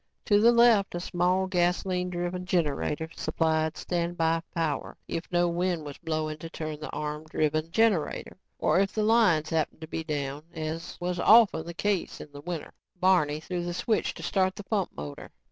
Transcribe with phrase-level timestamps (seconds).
[0.25, 5.99] To the left, a small, gasoline driven generator supplied standby power if no wind was
[5.99, 10.41] blowing to turn the arm driven generator or if the lines happened to be down,
[10.55, 12.73] as was often the case in the winter.
[12.99, 15.29] Barney threw the switch to start the pump motor.